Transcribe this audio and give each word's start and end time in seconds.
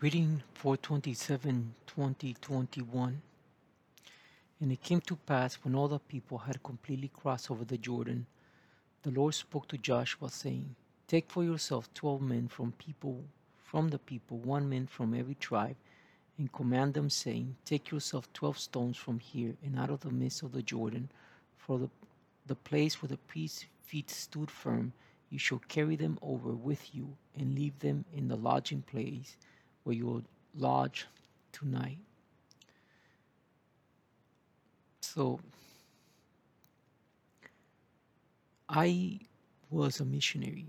Reading 0.00 0.44
427 0.54 1.74
2021. 1.88 3.20
And 4.60 4.70
it 4.70 4.80
came 4.80 5.00
to 5.00 5.16
pass 5.16 5.56
when 5.56 5.74
all 5.74 5.88
the 5.88 5.98
people 5.98 6.38
had 6.38 6.62
completely 6.62 7.08
crossed 7.08 7.50
over 7.50 7.64
the 7.64 7.78
Jordan, 7.78 8.26
the 9.02 9.10
Lord 9.10 9.34
spoke 9.34 9.66
to 9.66 9.76
Joshua, 9.76 10.30
saying, 10.30 10.76
Take 11.08 11.28
for 11.28 11.42
yourself 11.42 11.92
twelve 11.94 12.22
men 12.22 12.46
from 12.46 12.70
people 12.78 13.24
from 13.56 13.88
the 13.88 13.98
people, 13.98 14.38
one 14.38 14.68
man 14.68 14.86
from 14.86 15.14
every 15.14 15.34
tribe, 15.34 15.74
and 16.38 16.52
command 16.52 16.94
them, 16.94 17.10
saying, 17.10 17.56
Take 17.64 17.90
yourself 17.90 18.32
twelve 18.32 18.56
stones 18.56 18.96
from 18.96 19.18
here 19.18 19.56
and 19.64 19.76
out 19.76 19.90
of 19.90 19.98
the 19.98 20.12
midst 20.12 20.44
of 20.44 20.52
the 20.52 20.62
Jordan, 20.62 21.10
for 21.56 21.76
the, 21.76 21.90
the 22.46 22.54
place 22.54 23.02
where 23.02 23.08
the 23.08 23.16
priest's 23.16 23.64
feet 23.82 24.10
stood 24.10 24.48
firm, 24.48 24.92
you 25.28 25.40
shall 25.40 25.60
carry 25.66 25.96
them 25.96 26.20
over 26.22 26.52
with 26.52 26.94
you 26.94 27.16
and 27.36 27.56
leave 27.56 27.76
them 27.80 28.04
in 28.16 28.28
the 28.28 28.36
lodging 28.36 28.82
place 28.82 29.36
where 29.88 29.96
you 29.96 30.04
will 30.04 30.22
lodge 30.54 31.06
tonight. 31.50 31.96
So, 35.00 35.40
I 38.68 39.20
was 39.70 39.98
a 40.00 40.04
missionary 40.04 40.66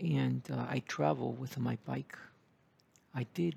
and 0.00 0.40
uh, 0.50 0.64
I 0.70 0.82
traveled 0.88 1.38
with 1.38 1.58
my 1.58 1.76
bike. 1.84 2.16
I 3.14 3.26
did 3.34 3.56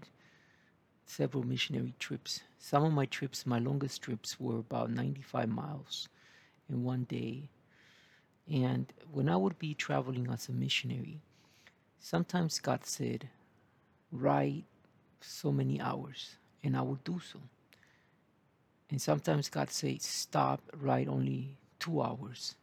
several 1.05 1.43
missionary 1.45 1.93
trips. 1.97 2.41
Some 2.59 2.83
of 2.83 2.91
my 2.91 3.05
trips, 3.05 3.45
my 3.45 3.59
longest 3.59 4.01
trips, 4.01 4.37
were 4.37 4.59
about 4.59 4.91
95 4.91 5.47
miles 5.47 6.09
in 6.69 6.83
one 6.83 7.05
day. 7.05 7.43
And 8.51 8.91
when 9.13 9.29
I 9.29 9.37
would 9.37 9.57
be 9.57 9.73
traveling 9.73 10.27
as 10.29 10.49
a 10.49 10.51
missionary, 10.51 11.21
sometimes 11.99 12.59
God 12.59 12.85
said, 12.85 13.29
write 14.11 14.63
so 15.21 15.51
many 15.51 15.81
hours, 15.81 16.35
and 16.63 16.77
I 16.77 16.81
will 16.81 16.99
do 17.03 17.19
so. 17.19 17.39
And 18.89 19.01
sometimes 19.01 19.49
God 19.49 19.71
says, 19.71 20.03
stop, 20.03 20.61
write 20.79 21.07
only 21.07 21.57
two 21.79 22.01
hours, 22.01 22.55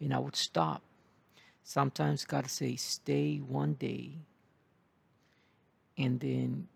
and 0.00 0.12
I 0.12 0.18
would 0.18 0.36
stop. 0.36 0.82
Sometimes 1.62 2.24
God 2.24 2.48
says, 2.50 2.80
stay 2.80 3.38
one 3.38 3.74
day, 3.74 4.18
and 5.96 6.18
then 6.18 6.68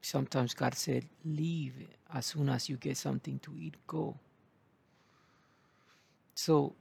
sometimes 0.00 0.54
God 0.54 0.74
said, 0.74 1.04
leave 1.24 1.74
as 2.12 2.26
soon 2.26 2.48
as 2.48 2.68
you 2.68 2.76
get 2.76 2.96
something 2.96 3.38
to 3.40 3.52
eat, 3.58 3.74
go. 3.86 4.16
So, 6.34 6.74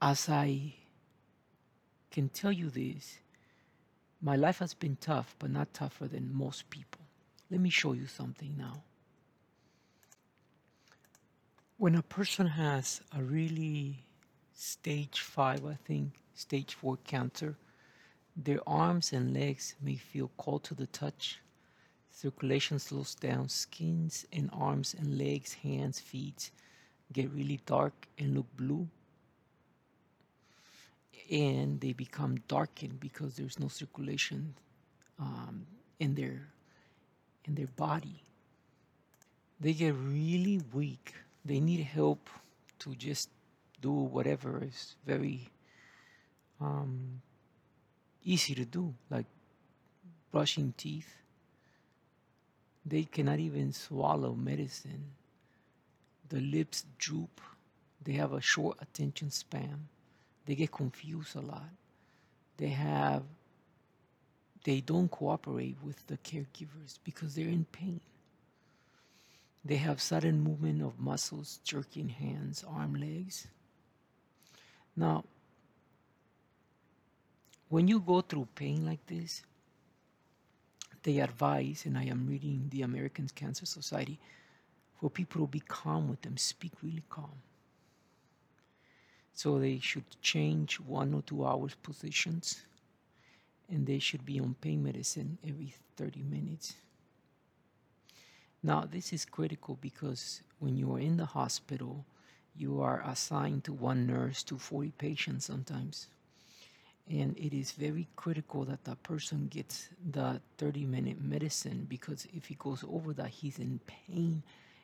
as 0.00 0.28
I 0.28 0.74
can 2.10 2.28
tell 2.28 2.52
you 2.52 2.70
this, 2.70 3.18
my 4.22 4.36
life 4.36 4.60
has 4.60 4.72
been 4.72 4.96
tough, 5.00 5.34
but 5.38 5.50
not 5.50 5.74
tougher 5.74 6.06
than 6.06 6.32
most 6.32 6.70
people. 6.70 7.00
Let 7.50 7.60
me 7.60 7.70
show 7.70 7.92
you 7.92 8.06
something 8.06 8.54
now. 8.56 8.82
When 11.76 11.96
a 11.96 12.02
person 12.02 12.46
has 12.46 13.00
a 13.16 13.22
really 13.22 14.04
stage 14.54 15.20
five, 15.20 15.66
I 15.66 15.74
think, 15.74 16.12
stage 16.34 16.74
four 16.74 16.98
cancer, 17.04 17.56
their 18.36 18.60
arms 18.66 19.12
and 19.12 19.34
legs 19.34 19.74
may 19.82 19.96
feel 19.96 20.30
cold 20.38 20.62
to 20.64 20.74
the 20.74 20.86
touch. 20.86 21.40
Circulation 22.12 22.78
slows 22.78 23.16
down, 23.16 23.48
skins 23.48 24.24
and 24.32 24.48
arms 24.52 24.94
and 24.96 25.18
legs, 25.18 25.54
hands, 25.54 25.98
feet 25.98 26.50
get 27.12 27.30
really 27.30 27.60
dark 27.66 28.08
and 28.18 28.34
look 28.34 28.46
blue 28.56 28.88
and 31.30 31.80
they 31.80 31.92
become 31.92 32.36
darkened 32.48 33.00
because 33.00 33.36
there's 33.36 33.58
no 33.58 33.68
circulation 33.68 34.54
um, 35.18 35.66
in 35.98 36.14
their 36.14 36.48
in 37.44 37.54
their 37.54 37.68
body. 37.76 38.22
They 39.60 39.72
get 39.72 39.94
really 39.94 40.60
weak. 40.72 41.14
They 41.44 41.60
need 41.60 41.80
help 41.80 42.28
to 42.80 42.94
just 42.94 43.28
do 43.80 43.92
whatever 43.92 44.62
is 44.62 44.96
very 45.06 45.48
um, 46.60 47.20
easy 48.24 48.54
to 48.54 48.64
do, 48.64 48.94
like 49.10 49.26
brushing 50.30 50.72
teeth. 50.76 51.14
They 52.84 53.04
cannot 53.04 53.38
even 53.38 53.72
swallow 53.72 54.34
medicine. 54.34 55.12
The 56.28 56.40
lips 56.40 56.84
droop. 56.98 57.40
They 58.02 58.12
have 58.14 58.32
a 58.32 58.40
short 58.40 58.78
attention 58.80 59.30
span 59.30 59.88
they 60.46 60.54
get 60.54 60.72
confused 60.72 61.36
a 61.36 61.40
lot. 61.40 61.68
They 62.56 62.68
have, 62.68 63.22
they 64.64 64.80
don't 64.80 65.10
cooperate 65.10 65.76
with 65.82 66.06
the 66.06 66.18
caregivers 66.18 66.98
because 67.04 67.34
they're 67.34 67.48
in 67.48 67.64
pain. 67.64 68.00
They 69.64 69.76
have 69.76 70.00
sudden 70.00 70.40
movement 70.40 70.82
of 70.82 70.98
muscles, 70.98 71.60
jerking 71.64 72.08
hands, 72.08 72.64
arm, 72.68 72.94
legs. 72.94 73.46
Now, 74.96 75.24
when 77.68 77.88
you 77.88 78.00
go 78.00 78.20
through 78.20 78.48
pain 78.54 78.84
like 78.84 79.06
this, 79.06 79.42
they 81.04 81.20
advise, 81.20 81.84
and 81.86 81.96
I 81.96 82.04
am 82.04 82.26
reading 82.28 82.66
the 82.70 82.82
American 82.82 83.28
Cancer 83.34 83.66
Society, 83.66 84.18
for 85.00 85.10
people 85.10 85.40
to 85.42 85.46
be 85.50 85.60
calm 85.60 86.08
with 86.08 86.22
them, 86.22 86.36
speak 86.36 86.72
really 86.82 87.02
calm. 87.08 87.42
So 89.34 89.58
they 89.58 89.78
should 89.78 90.04
change 90.20 90.78
one 90.80 91.14
or 91.14 91.22
two 91.22 91.44
hours 91.44 91.74
positions 91.82 92.62
and 93.68 93.86
they 93.86 93.98
should 93.98 94.24
be 94.24 94.38
on 94.38 94.54
pain 94.60 94.82
medicine 94.82 95.38
every 95.46 95.74
30 95.96 96.22
minutes. 96.22 96.74
Now, 98.62 98.84
this 98.90 99.12
is 99.12 99.24
critical 99.24 99.78
because 99.80 100.42
when 100.60 100.76
you 100.76 100.94
are 100.94 101.00
in 101.00 101.16
the 101.16 101.24
hospital, 101.24 102.04
you 102.56 102.80
are 102.80 103.02
assigned 103.06 103.64
to 103.64 103.72
one 103.72 104.06
nurse 104.06 104.42
to 104.44 104.58
40 104.58 104.90
patients 104.98 105.46
sometimes. 105.46 106.08
And 107.10 107.36
it 107.36 107.52
is 107.52 107.72
very 107.72 108.06
critical 108.14 108.64
that 108.66 108.84
that 108.84 109.02
person 109.02 109.48
gets 109.50 109.88
the 110.12 110.40
30 110.58 110.84
minute 110.86 111.20
medicine 111.20 111.86
because 111.88 112.28
if 112.32 112.46
he 112.46 112.54
goes 112.54 112.84
over 112.88 113.12
that, 113.14 113.30
he's 113.30 113.58
in 113.58 113.80
pain 113.86 114.42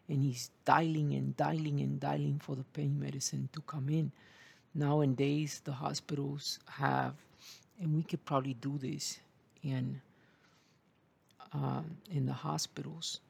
and 0.09 0.25
he's 0.25 0.51
dialing 0.65 1.13
and 1.13 1.37
dialing 1.37 1.81
and 1.81 2.01
dialing 2.01 2.41
for 2.43 2.57
the 2.57 2.65
pain 2.73 2.99
medicine 2.99 3.49
to 3.53 3.61
come 3.61 3.89
in 3.89 4.11
nowadays 4.75 5.61
the 5.65 5.73
hospitals 5.73 6.59
have, 6.67 7.15
and 7.81 7.95
we 7.95 8.03
could 8.03 8.25
probably 8.25 8.55
do 8.55 8.79
this 8.79 9.19
in 9.63 10.01
um, 11.53 11.97
in 12.11 12.27
the 12.27 12.33
hospitals. 12.33 13.21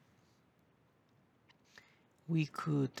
We 2.27 2.45
could 2.45 2.91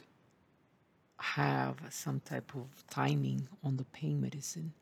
have 1.19 1.75
some 1.89 2.21
type 2.21 2.51
of 2.55 2.67
timing 2.89 3.47
on 3.63 3.77
the 3.77 3.83
pain 3.85 4.21
medicine. 4.21 4.73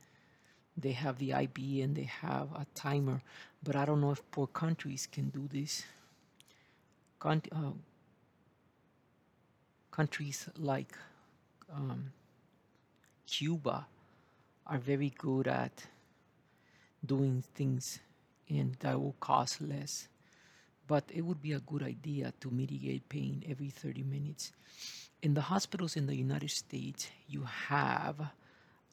They 0.78 0.92
have 0.92 1.18
the 1.18 1.32
IV 1.32 1.84
and 1.84 1.96
they 1.96 2.04
have 2.22 2.50
a 2.54 2.66
timer, 2.76 3.22
but 3.64 3.76
I 3.76 3.86
don't 3.86 4.00
know 4.00 4.12
if 4.12 4.22
poor 4.32 4.48
countries 4.48 5.08
can 5.12 5.30
do 5.30 5.50
this. 5.52 5.84
Con- 7.20 7.42
uh, 7.52 7.72
countries 9.92 10.48
like 10.60 10.94
um, 11.74 12.12
Cuba 13.28 13.86
are 14.66 14.78
very 14.78 15.14
good 15.18 15.48
at 15.48 15.86
doing 17.06 17.44
things 17.54 18.00
and 18.50 18.76
that 18.80 19.00
will 19.00 19.16
cost 19.20 19.62
less. 19.62 20.08
But 20.88 21.04
it 21.14 21.22
would 21.22 21.42
be 21.42 21.52
a 21.52 21.60
good 21.60 21.84
idea 21.84 22.34
to 22.40 22.50
mitigate 22.50 23.10
pain 23.10 23.44
every 23.48 23.70
30 23.70 24.04
minutes. 24.04 24.54
In 25.22 25.34
the 25.34 25.42
hospitals 25.42 25.98
in 25.98 26.08
the 26.08 26.16
United 26.16 26.52
States, 26.52 27.10
you 27.28 27.44
have 27.44 28.16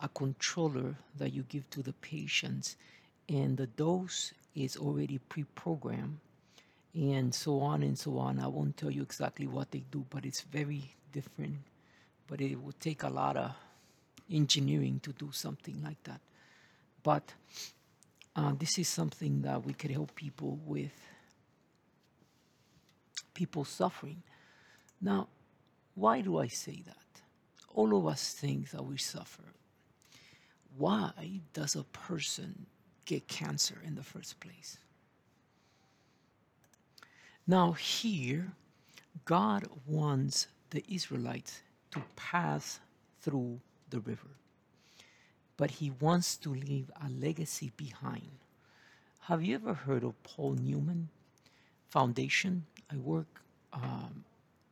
a 0.00 0.08
controller 0.08 0.96
that 1.16 1.32
you 1.32 1.44
give 1.44 1.70
to 1.70 1.82
the 1.82 1.92
patients, 1.92 2.76
and 3.28 3.56
the 3.56 3.68
dose 3.68 4.32
is 4.56 4.76
already 4.76 5.18
pre 5.18 5.44
programmed, 5.44 6.18
and 6.94 7.32
so 7.32 7.60
on 7.60 7.82
and 7.84 7.96
so 7.96 8.18
on. 8.18 8.40
I 8.40 8.48
won't 8.48 8.76
tell 8.76 8.90
you 8.90 9.02
exactly 9.02 9.46
what 9.46 9.70
they 9.70 9.84
do, 9.90 10.04
but 10.10 10.24
it's 10.24 10.40
very 10.40 10.94
different. 11.12 11.58
But 12.26 12.40
it 12.40 12.56
would 12.56 12.80
take 12.80 13.04
a 13.04 13.08
lot 13.08 13.36
of 13.36 13.52
engineering 14.30 15.00
to 15.02 15.12
do 15.12 15.30
something 15.32 15.82
like 15.82 16.02
that. 16.04 16.20
But 17.02 17.32
uh, 18.36 18.52
this 18.58 18.78
is 18.78 18.88
something 18.88 19.42
that 19.42 19.64
we 19.64 19.72
could 19.72 19.90
help 19.90 20.14
people 20.14 20.58
with 20.64 20.92
people 23.34 23.64
suffering. 23.64 24.22
Now, 25.00 25.28
why 25.94 26.20
do 26.20 26.38
I 26.38 26.48
say 26.48 26.82
that? 26.86 26.96
All 27.74 27.96
of 27.96 28.06
us 28.06 28.32
think 28.32 28.70
that 28.70 28.84
we 28.84 28.96
suffer. 28.96 29.42
Why 30.76 31.40
does 31.52 31.76
a 31.76 31.84
person 31.84 32.66
get 33.04 33.28
cancer 33.28 33.78
in 33.84 33.94
the 33.94 34.02
first 34.02 34.40
place? 34.40 34.78
Now, 37.46 37.72
here, 37.72 38.52
God 39.24 39.66
wants 39.86 40.46
the 40.70 40.82
Israelites 40.88 41.60
to 41.90 42.02
pass 42.16 42.80
through 43.20 43.60
the 43.94 44.00
river. 44.00 44.34
But 45.56 45.70
he 45.72 45.90
wants 45.90 46.36
to 46.38 46.50
leave 46.52 46.90
a 47.00 47.08
legacy 47.08 47.72
behind 47.76 48.32
Have 49.28 49.42
you 49.44 49.54
ever 49.56 49.74
heard 49.74 50.04
of 50.04 50.20
Paul 50.22 50.54
Newman 50.54 51.08
Foundation? 51.88 52.66
I 52.92 52.96
work, 52.96 53.42
um, 53.72 54.24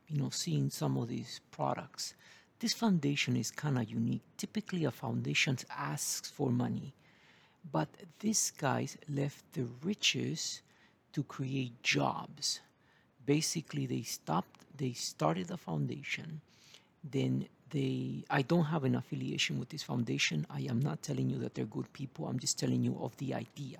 you 0.07 0.17
know, 0.19 0.29
seeing 0.29 0.69
some 0.69 0.97
of 0.97 1.07
these 1.09 1.41
products. 1.51 2.13
This 2.59 2.73
foundation 2.73 3.35
is 3.37 3.51
kind 3.51 3.77
of 3.79 3.89
unique. 3.89 4.23
Typically, 4.37 4.85
a 4.85 4.91
foundation 4.91 5.57
asks 5.75 6.29
for 6.29 6.51
money, 6.51 6.93
but 7.71 7.89
this 8.19 8.51
guys 8.51 8.97
left 9.09 9.43
the 9.53 9.67
riches 9.83 10.61
to 11.13 11.23
create 11.23 11.81
jobs. 11.83 12.59
Basically, 13.25 13.85
they 13.87 14.03
stopped. 14.03 14.61
They 14.77 14.93
started 14.93 15.47
the 15.47 15.57
foundation, 15.57 16.41
then 17.03 17.47
they 17.73 18.23
i 18.29 18.41
don't 18.43 18.65
have 18.65 18.83
an 18.85 18.95
affiliation 18.95 19.59
with 19.59 19.69
this 19.69 19.83
foundation. 19.83 20.45
I 20.49 20.61
am 20.73 20.79
not 20.79 21.01
telling 21.01 21.29
you 21.29 21.37
that 21.39 21.55
they're 21.55 21.73
good 21.77 21.91
people. 21.91 22.27
I'm 22.27 22.39
just 22.39 22.57
telling 22.59 22.83
you 22.83 22.97
of 23.01 23.17
the 23.17 23.33
idea. 23.33 23.79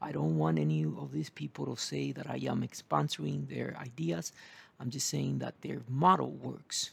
I 0.00 0.12
don't 0.12 0.36
want 0.38 0.58
any 0.58 0.84
of 0.84 1.12
these 1.12 1.30
people 1.30 1.64
to 1.66 1.76
say 1.80 2.12
that 2.12 2.28
i 2.28 2.38
am 2.52 2.66
sponsoring 2.84 3.48
their 3.48 3.76
ideas. 3.88 4.32
I'm 4.80 4.90
just 4.90 5.08
saying 5.08 5.38
that 5.40 5.60
their 5.60 5.80
model 5.88 6.30
works. 6.30 6.90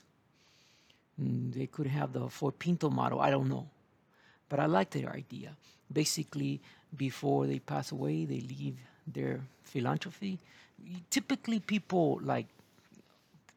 Mm, 1.22 1.54
they 1.54 1.68
could 1.68 1.88
have 1.88 2.14
the 2.14 2.30
Ford 2.30 2.58
Pinto 2.60 2.90
model. 2.90 3.20
I 3.20 3.30
don't 3.32 3.50
know. 3.50 3.68
But 4.50 4.60
i 4.60 4.66
like 4.66 4.90
their 4.92 5.12
idea. 5.12 5.56
Basically 6.02 6.60
before 6.98 7.46
they 7.46 7.60
pass 7.60 7.92
away 7.92 8.26
they 8.26 8.42
leave 8.42 8.78
their 9.08 9.42
philanthropy. 9.64 10.40
Typically 11.10 11.60
people 11.60 12.20
like 12.24 12.48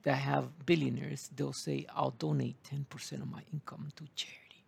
that 0.03 0.17
have 0.17 0.67
billionaires, 0.67 1.31
they'll 1.35 1.53
say, 1.53 1.87
I'll 1.95 2.11
donate 2.11 2.57
10% 2.65 3.13
of 3.23 3.31
my 3.31 3.43
income 3.53 3.89
to 3.97 4.05
charity. 4.15 4.65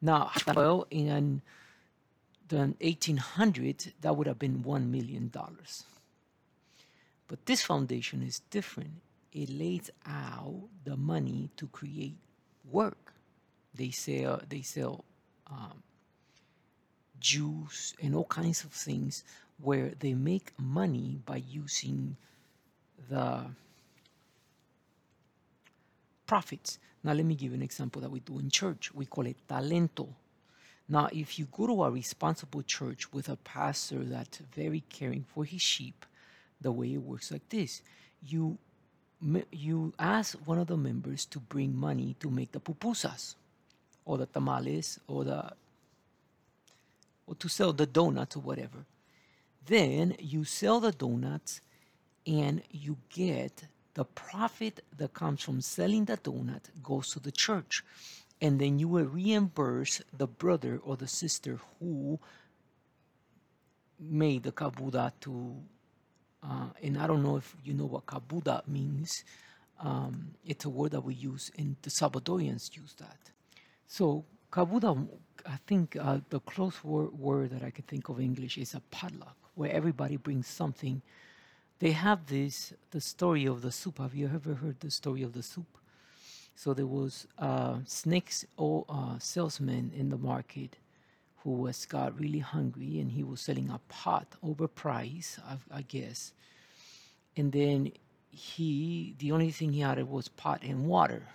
Now, 0.00 0.30
well, 0.54 0.86
in 0.90 1.42
the 2.48 2.74
1800s, 2.80 3.92
that 4.00 4.16
would 4.16 4.26
have 4.26 4.38
been 4.38 4.64
$1 4.64 4.90
million. 4.90 5.30
But 7.28 7.46
this 7.46 7.62
foundation 7.62 8.22
is 8.22 8.40
different. 8.50 8.90
It 9.32 9.48
lays 9.48 9.90
out 10.06 10.68
the 10.84 10.96
money 10.96 11.48
to 11.56 11.66
create 11.68 12.16
work. 12.70 13.14
They 13.74 13.90
sell, 13.90 14.42
they 14.46 14.60
sell 14.62 15.04
um, 15.50 15.82
juice 17.20 17.94
and 18.02 18.14
all 18.14 18.24
kinds 18.24 18.64
of 18.64 18.72
things 18.72 19.24
where 19.62 19.92
they 20.00 20.12
make 20.12 20.52
money 20.58 21.20
by 21.24 21.36
using 21.48 22.16
the 23.08 23.46
profits. 26.32 26.78
Now, 27.04 27.12
let 27.12 27.26
me 27.26 27.34
give 27.34 27.50
you 27.50 27.56
an 27.56 27.62
example 27.62 28.00
that 28.02 28.10
we 28.10 28.20
do 28.20 28.38
in 28.38 28.48
church. 28.50 28.94
We 28.94 29.06
call 29.06 29.26
it 29.26 29.36
talento. 29.48 30.08
Now, 30.88 31.08
if 31.12 31.38
you 31.38 31.46
go 31.58 31.66
to 31.66 31.84
a 31.84 31.90
responsible 31.90 32.62
church 32.62 33.12
with 33.12 33.28
a 33.28 33.36
pastor 33.36 34.00
that's 34.04 34.38
very 34.38 34.82
caring 34.88 35.24
for 35.34 35.44
his 35.44 35.62
sheep, 35.62 36.06
the 36.62 36.72
way 36.72 36.94
it 36.94 37.02
works 37.02 37.30
like 37.30 37.46
this 37.48 37.82
you 38.26 38.56
you 39.50 39.92
ask 39.98 40.36
one 40.46 40.58
of 40.58 40.66
the 40.66 40.76
members 40.76 41.24
to 41.26 41.38
bring 41.38 41.76
money 41.76 42.16
to 42.20 42.30
make 42.30 42.52
the 42.52 42.60
pupusas 42.60 43.34
or 44.04 44.18
the 44.18 44.26
tamales 44.26 44.98
or 45.06 45.24
the 45.24 45.50
or 47.26 47.34
to 47.36 47.48
sell 47.48 47.72
the 47.72 47.86
donuts 47.86 48.36
or 48.36 48.40
whatever 48.40 48.84
then 49.66 50.14
you 50.18 50.44
sell 50.44 50.80
the 50.80 50.92
donuts 50.92 51.60
and 52.26 52.62
you 52.70 52.96
get 53.10 53.64
the 53.94 54.04
profit 54.04 54.82
that 54.96 55.12
comes 55.12 55.42
from 55.42 55.60
selling 55.60 56.06
the 56.06 56.16
donut 56.16 56.62
goes 56.82 57.08
to 57.10 57.20
the 57.20 57.32
church. 57.32 57.84
And 58.40 58.58
then 58.58 58.78
you 58.78 58.88
will 58.88 59.04
reimburse 59.04 60.02
the 60.16 60.26
brother 60.26 60.80
or 60.82 60.96
the 60.96 61.06
sister 61.06 61.60
who 61.78 62.18
made 64.00 64.42
the 64.42 64.52
cabuda 64.52 65.12
to, 65.20 65.56
uh, 66.42 66.70
and 66.82 66.98
I 66.98 67.06
don't 67.06 67.22
know 67.22 67.36
if 67.36 67.54
you 67.64 67.74
know 67.74 67.84
what 67.86 68.06
cabuda 68.06 68.66
means. 68.66 69.24
Um, 69.78 70.34
it's 70.44 70.64
a 70.64 70.70
word 70.70 70.92
that 70.92 71.02
we 71.04 71.14
use, 71.14 71.50
and 71.56 71.76
the 71.82 71.90
Salvadorians 71.90 72.74
use 72.76 72.94
that. 72.98 73.18
So 73.86 74.24
cabuda, 74.50 75.06
I 75.46 75.58
think 75.66 75.96
uh, 76.00 76.18
the 76.30 76.40
close 76.40 76.82
word, 76.82 77.16
word 77.18 77.50
that 77.50 77.62
I 77.62 77.70
can 77.70 77.84
think 77.84 78.08
of 78.08 78.18
in 78.18 78.24
English 78.24 78.58
is 78.58 78.74
a 78.74 78.80
potluck, 78.90 79.36
where 79.54 79.70
everybody 79.70 80.16
brings 80.16 80.46
something 80.48 81.02
they 81.82 81.90
have 81.90 82.26
this 82.26 82.72
the 82.92 83.00
story 83.00 83.44
of 83.44 83.60
the 83.60 83.72
soup. 83.72 83.98
Have 83.98 84.14
you 84.14 84.30
ever 84.32 84.54
heard 84.54 84.78
the 84.78 84.90
story 84.90 85.24
of 85.24 85.32
the 85.32 85.42
soup? 85.42 85.66
So 86.54 86.74
there 86.74 86.86
was 86.86 87.26
a 87.38 87.80
snakes 87.86 88.46
or 88.56 88.84
uh, 88.88 89.18
salesman 89.18 89.90
in 89.92 90.08
the 90.08 90.16
market 90.16 90.76
who 91.38 91.50
was 91.50 91.84
got 91.84 92.16
really 92.20 92.38
hungry 92.38 93.00
and 93.00 93.10
he 93.10 93.24
was 93.24 93.40
selling 93.40 93.68
a 93.68 93.80
pot 93.88 94.28
overpriced, 94.44 95.40
I, 95.40 95.78
I 95.78 95.82
guess. 95.82 96.32
And 97.36 97.50
then 97.50 97.90
he 98.30 99.16
the 99.18 99.32
only 99.32 99.50
thing 99.50 99.72
he 99.72 99.80
had 99.80 99.98
was 100.08 100.28
pot 100.28 100.62
and 100.62 100.86
water. 100.86 101.26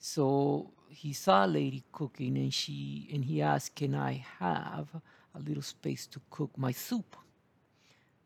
So 0.00 0.72
he 0.88 1.12
saw 1.12 1.46
a 1.46 1.54
lady 1.60 1.84
cooking 1.92 2.36
and 2.36 2.52
she 2.52 3.08
and 3.12 3.24
he 3.24 3.42
asked, 3.42 3.76
Can 3.76 3.94
I 3.94 4.24
have 4.40 4.88
a 5.36 5.38
little 5.38 5.62
space 5.62 6.08
to 6.08 6.20
cook 6.30 6.50
my 6.56 6.72
soup? 6.72 7.14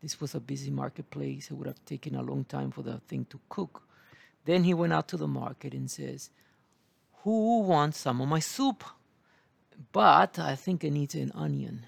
This 0.03 0.19
was 0.19 0.35
a 0.35 0.41
busy 0.41 0.69
marketplace. 0.69 1.49
It 1.49 1.53
would 1.53 1.67
have 1.67 1.85
taken 1.85 2.15
a 2.15 2.21
long 2.21 2.43
time 2.43 2.71
for 2.71 2.81
the 2.81 2.97
thing 3.07 3.25
to 3.29 3.39
cook. 3.47 3.81
Then 4.43 4.65
he 4.65 4.73
went 4.73 4.91
out 4.91 5.07
to 5.07 5.17
the 5.17 5.29
market 5.29 5.73
and 5.73 5.89
says, 5.89 6.29
Who 7.23 7.61
wants 7.61 7.99
some 7.99 8.19
of 8.19 8.27
my 8.27 8.39
soup? 8.39 8.83
But 9.93 10.37
I 10.37 10.55
think 10.55 10.83
I 10.83 10.89
need 10.89 11.15
an 11.15 11.31
onion. 11.33 11.85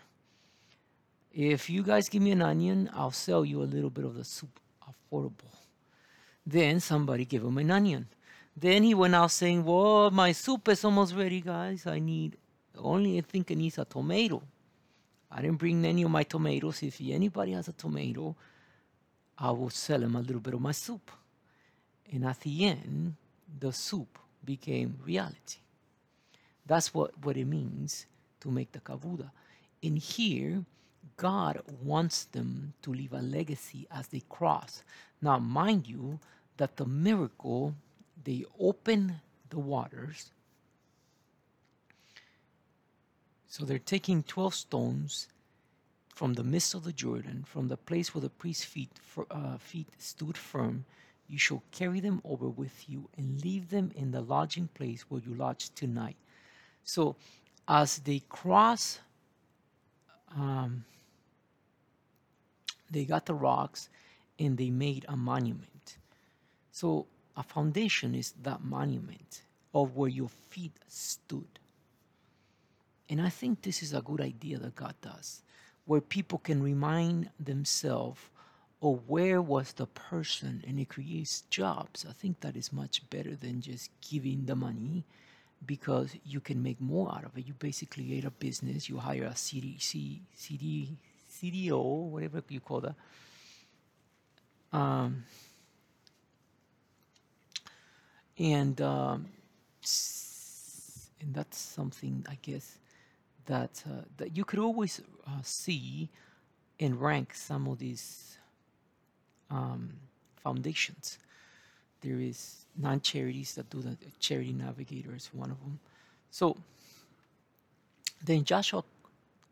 If 1.34 1.70
you 1.70 1.84
guys 1.84 2.08
give 2.08 2.22
me 2.22 2.32
an 2.32 2.42
onion, 2.42 2.90
I'll 2.94 3.12
sell 3.12 3.44
you 3.44 3.62
a 3.62 3.68
little 3.68 3.90
bit 3.90 4.06
of 4.06 4.16
the 4.16 4.24
soup 4.24 4.62
affordable. 4.82 5.54
Then 6.48 6.80
somebody 6.80 7.26
gave 7.26 7.44
him 7.44 7.58
an 7.58 7.70
onion. 7.70 8.08
Then 8.56 8.84
he 8.84 8.94
went 8.94 9.14
out 9.14 9.32
saying, 9.32 9.66
Well, 9.66 10.10
my 10.12 10.32
soup 10.32 10.70
is 10.70 10.86
almost 10.86 11.14
ready, 11.14 11.42
guys. 11.42 11.86
I 11.86 12.00
need 12.00 12.38
only 12.78 13.18
I 13.18 13.22
think 13.22 13.52
it 13.52 13.58
needs 13.58 13.78
a 13.78 13.84
tomato. 13.84 14.42
I 15.36 15.42
didn't 15.42 15.58
bring 15.58 15.84
any 15.84 16.04
of 16.04 16.12
my 16.12 16.24
tomatoes. 16.24 16.82
If 16.82 17.02
anybody 17.02 17.52
has 17.52 17.68
a 17.68 17.74
tomato, 17.74 18.38
I 19.38 19.52
will 19.52 19.70
sell 19.70 20.02
him 20.02 20.16
a 20.16 20.22
little 20.22 20.40
bit 20.40 20.54
of 20.54 20.62
my 20.62 20.72
soup. 20.72 21.12
And 22.10 22.24
at 22.24 22.40
the 22.40 22.64
end, 22.64 23.16
the 23.60 23.74
soup 23.74 24.18
became 24.46 24.98
reality. 25.04 25.58
That's 26.66 26.94
what, 26.94 27.12
what 27.22 27.36
it 27.36 27.48
means 27.48 28.06
to 28.40 28.50
make 28.50 28.72
the 28.72 28.80
cabuda. 28.80 29.30
In 29.82 29.98
here, 29.98 30.64
God 31.18 31.62
wants 31.84 32.24
them 32.24 32.74
to 32.84 32.94
leave 32.94 33.12
a 33.12 33.22
legacy 33.22 33.88
as 33.92 34.08
they 34.08 34.22
cross. 34.30 34.84
Now, 35.22 35.38
mind 35.38 35.86
you, 35.86 36.18
that 36.56 36.78
the 36.78 36.86
miracle, 36.86 37.76
they 38.24 38.46
open 38.58 39.20
the 39.50 39.60
waters 39.60 40.32
So 43.56 43.64
they're 43.64 43.80
taking 43.80 44.22
12 44.24 44.54
stones 44.54 45.30
from 46.16 46.34
the 46.34 46.44
midst 46.44 46.74
of 46.74 46.84
the 46.84 46.94
Jordan, 46.94 47.44
from 47.46 47.68
the 47.68 47.78
place 47.78 48.16
where 48.16 48.22
the 48.22 48.30
priest's 48.30 48.64
feet, 48.64 48.90
uh, 49.30 49.58
feet 49.58 49.88
stood 50.00 50.38
firm. 50.38 50.86
You 51.28 51.38
shall 51.38 51.62
carry 51.72 52.00
them 52.00 52.22
over 52.24 52.48
with 52.48 52.90
you 52.90 53.10
and 53.18 53.44
leave 53.44 53.70
them 53.70 53.92
in 53.96 54.12
the 54.12 54.22
lodging 54.22 54.70
place 54.74 55.04
where 55.10 55.22
you 55.22 55.36
lodge 55.36 55.70
tonight. 55.76 56.16
So 56.84 57.16
as 57.68 57.98
they 58.00 58.22
cross, 58.30 59.00
um, 60.36 60.86
they 62.90 63.06
got 63.06 63.26
the 63.26 63.34
rocks 63.34 63.90
and 64.40 64.58
they 64.58 64.70
made 64.70 65.06
a 65.10 65.18
monument. 65.18 65.98
So 66.72 67.08
a 67.36 67.44
foundation 67.44 68.16
is 68.16 68.34
that 68.44 68.64
monument 68.64 69.42
of 69.74 69.96
where 69.98 70.10
your 70.10 70.30
feet 70.30 70.74
stood. 70.88 71.60
And 73.10 73.22
I 73.22 73.30
think 73.30 73.62
this 73.62 73.84
is 73.84 73.94
a 73.94 74.02
good 74.02 74.22
idea 74.22 74.58
that 74.60 74.76
God 74.76 74.96
does, 75.02 75.42
where 75.86 76.02
people 76.02 76.40
can 76.40 76.62
remind 76.62 77.30
themselves 77.40 78.22
of 78.82 79.02
where 79.08 79.42
was 79.42 79.74
the 79.74 79.86
person 79.88 80.64
and 80.68 80.80
it 80.80 80.90
creates 80.90 81.42
jobs. 81.50 82.06
I 82.08 82.14
think 82.14 82.42
that 82.42 82.56
is 82.56 82.74
much 82.74 83.08
better 83.10 83.36
than 83.36 83.62
just 83.62 83.90
giving 84.02 84.46
the 84.46 84.56
money 84.56 85.06
because 85.66 86.16
you 86.26 86.40
can 86.40 86.62
make 86.62 86.80
more 86.82 87.12
out 87.12 87.24
of 87.26 87.38
it. 87.38 87.48
You 87.48 87.54
basically 87.54 88.04
create 88.06 88.26
a 88.26 88.32
business, 88.32 88.90
you 88.90 88.98
hire 88.98 89.24
a 89.24 89.36
CD, 89.36 89.78
C, 89.80 90.22
CD, 90.34 90.98
CDO, 91.32 92.10
whatever 92.10 92.44
you 92.50 92.60
call 92.60 92.82
that. 92.82 92.96
Um, 94.74 95.24
and 98.38 98.80
um, 98.82 99.28
and 101.22 101.34
that's 101.34 101.58
something 101.58 102.26
I 102.30 102.38
guess 102.42 102.78
that 103.46 103.84
uh, 103.86 104.04
that 104.18 104.36
you 104.36 104.46
could 104.46 104.60
always 104.60 105.02
uh, 105.28 105.42
see 105.42 106.10
and 106.80 107.00
rank 107.00 107.34
some 107.34 107.68
of 107.68 107.80
these 107.80 108.38
um, 109.50 109.94
foundations. 110.44 111.20
There 112.02 112.20
is 112.20 112.66
non-charities 112.78 113.56
that 113.56 113.70
do 113.70 113.82
that. 113.82 113.98
Charity 114.20 114.54
Navigator 114.54 115.16
is 115.16 115.30
one 115.34 115.52
of 115.52 115.60
them. 115.62 115.80
So 116.32 116.58
then 118.24 118.44
Joshua 118.44 118.84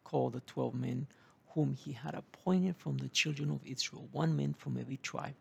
called 0.03 0.33
the 0.33 0.41
twelve 0.41 0.75
men 0.75 1.07
whom 1.53 1.73
he 1.73 1.93
had 1.93 2.15
appointed 2.15 2.75
from 2.77 2.97
the 2.97 3.09
children 3.09 3.51
of 3.51 3.59
Israel, 3.65 4.07
one 4.11 4.35
man 4.35 4.53
from 4.57 4.77
every 4.77 4.97
tribe. 4.97 5.35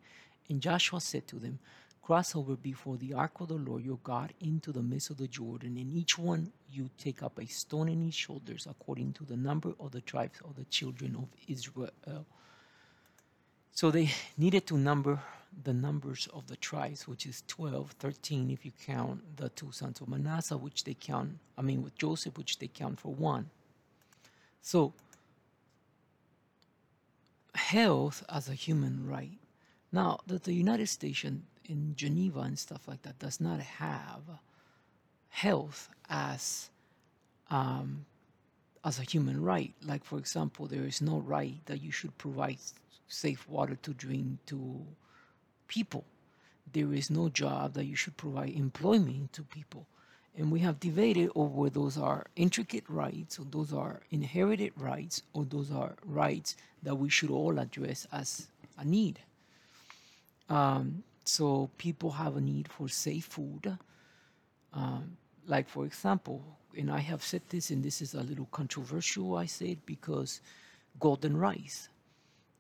And 0.49 0.61
Joshua 0.61 1.01
said 1.01 1.27
to 1.29 1.37
them, 1.37 1.59
Cross 2.03 2.37
over 2.37 2.57
before 2.57 2.97
the 2.97 3.15
ark 3.15 3.41
of 3.41 3.49
the 3.49 3.55
Lord 3.55 3.85
your 3.85 3.99
God 4.03 4.35
into 4.41 4.73
the 4.73 4.83
midst 4.83 5.11
of 5.11 5.19
the 5.19 5.29
Jordan, 5.29 5.77
and 5.79 5.93
each 5.93 6.19
one 6.19 6.53
you 6.71 6.91
take 6.99 7.23
up 7.23 7.39
a 7.39 7.47
stone 7.47 7.89
in 7.89 8.03
his 8.05 8.15
shoulders, 8.15 8.67
according 8.69 9.13
to 9.15 9.25
the 9.25 9.37
number 9.37 9.73
of 9.79 9.93
the 9.93 10.01
tribes 10.01 10.41
of 10.45 10.57
the 10.57 10.65
children 10.65 11.17
of 11.17 11.29
Israel. 11.49 11.91
So 13.73 13.91
they 13.91 14.11
needed 14.37 14.67
to 14.69 14.77
number 14.77 15.21
the 15.65 15.73
numbers 15.73 16.29
of 16.33 16.47
the 16.49 16.57
tribes, 16.57 17.07
which 17.09 17.27
is 17.27 17.43
12, 17.47 17.93
13 17.93 18.51
if 18.51 18.65
you 18.65 18.73
count 18.87 19.37
the 19.37 19.49
two 19.51 19.71
sons 19.73 20.01
of 20.01 20.09
Manasseh, 20.09 20.57
which 20.57 20.85
they 20.85 20.95
count, 20.95 21.39
I 21.57 21.63
mean, 21.63 21.83
with 21.83 21.97
Joseph, 21.97 22.37
which 22.37 22.59
they 22.59 22.69
count 22.69 23.01
for 23.01 23.15
one. 23.15 23.51
So, 24.61 24.93
health 27.55 28.25
as 28.29 28.49
a 28.49 28.55
human 28.55 29.07
right. 29.07 29.39
Now, 29.93 30.21
the, 30.27 30.39
the 30.39 30.55
United 30.55 30.89
States 30.89 31.25
in 31.69 31.95
Geneva 31.97 32.41
and 32.41 32.59
stuff 32.59 32.89
like 32.89 33.03
that 33.03 33.19
does 33.19 33.41
not 33.41 33.61
have 33.61 34.23
health 35.29 35.89
as 36.09 36.71
um, 37.51 38.07
as 38.85 38.99
a 38.99 39.03
human 39.03 39.43
right. 39.43 39.75
Like, 39.83 40.05
for 40.05 40.19
example, 40.19 40.67
there 40.67 40.85
is 40.85 41.01
no 41.01 41.19
right 41.19 41.59
that 41.67 41.83
you 41.83 41.93
should 41.93 42.17
provide 42.19 42.59
safe 43.09 43.49
water 43.49 43.77
to 43.83 43.95
drink 43.95 44.45
to 44.47 44.85
people. 45.69 46.05
There 46.73 46.93
is 46.93 47.11
no 47.11 47.29
job 47.29 47.75
that 47.75 47.85
you 47.85 47.97
should 47.97 48.17
provide 48.17 48.51
employment 48.51 49.33
to 49.35 49.43
people. 49.43 49.87
And 50.37 50.51
we 50.51 50.61
have 50.61 50.81
debated 50.81 51.31
over 51.35 51.69
those 51.69 51.99
are 51.99 52.27
intricate 52.37 52.85
rights, 52.89 53.39
or 53.39 53.45
those 53.45 53.73
are 53.73 54.01
inherited 54.11 54.73
rights, 54.77 55.23
or 55.35 55.45
those 55.45 55.71
are 55.71 55.95
rights 56.05 56.57
that 56.83 56.95
we 56.95 57.11
should 57.11 57.31
all 57.31 57.59
address 57.59 58.07
as 58.11 58.49
a 58.79 58.85
need. 58.85 59.21
Um, 60.49 61.05
so 61.25 61.71
people 61.79 62.11
have 62.13 62.37
a 62.37 62.41
need 62.41 62.69
for 62.69 62.89
safe 62.89 63.27
food. 63.27 63.79
Um, 64.73 65.17
like, 65.47 65.69
for 65.69 65.85
example, 65.85 66.43
and 66.77 66.91
I 66.91 67.01
have 67.01 67.23
said 67.23 67.43
this, 67.49 67.71
and 67.71 67.83
this 67.83 68.01
is 68.01 68.15
a 68.15 68.23
little 68.23 68.47
controversial, 68.47 69.37
I 69.37 69.47
say 69.47 69.73
it 69.73 69.87
because 69.87 70.41
golden 70.99 71.37
rice, 71.37 71.89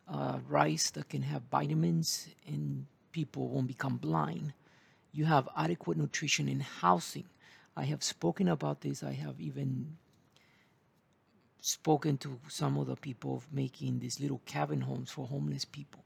uh, 0.09 0.39
rice 0.49 0.91
that 0.91 1.09
can 1.09 1.23
have 1.23 1.43
vitamins 1.51 2.29
and 2.47 2.87
people 3.13 3.49
won't 3.49 3.69
become 3.69 3.97
blind. 3.97 4.53
You 5.13 5.27
have 5.27 5.49
adequate 5.57 5.99
nutrition 5.99 6.49
in 6.49 6.61
housing. 6.61 7.25
I 7.77 7.85
have 7.85 8.03
spoken 8.03 8.49
about 8.49 8.81
this. 8.81 9.03
I 9.03 9.13
have 9.13 9.41
even 9.41 9.97
spoken 11.61 12.19
to 12.19 12.39
some 12.49 12.77
of 12.77 12.87
the 12.87 12.97
people 12.97 13.37
of 13.37 13.53
making 13.53 14.01
these 14.01 14.21
little 14.21 14.41
cabin 14.45 14.81
homes 14.81 15.11
for 15.11 15.27
homeless 15.27 15.65
people. 15.65 16.05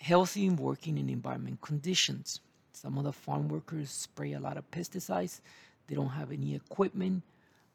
Healthy 0.00 0.50
working 0.50 0.98
in 0.98 1.08
environment 1.08 1.60
conditions. 1.60 2.40
Some 2.72 2.96
of 2.98 3.04
the 3.04 3.12
farm 3.12 3.48
workers 3.48 3.90
spray 3.90 4.32
a 4.32 4.40
lot 4.40 4.56
of 4.56 4.70
pesticides. 4.70 5.40
They 5.86 5.94
don't 5.94 6.08
have 6.08 6.32
any 6.32 6.54
equipment. 6.54 7.22